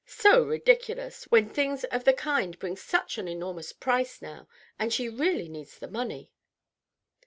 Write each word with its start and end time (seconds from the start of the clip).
So 0.07 0.41
ridiculous, 0.43 1.25
when 1.25 1.47
things 1.47 1.83
of 1.83 2.05
the 2.05 2.13
kind 2.13 2.57
bring 2.57 2.75
such 2.75 3.19
an 3.19 3.27
enormous 3.27 3.71
price 3.71 4.19
now, 4.19 4.47
and 4.79 4.91
she 4.91 5.07
really 5.07 5.47
needs 5.47 5.77
the 5.77 5.87
money!" 5.87 6.31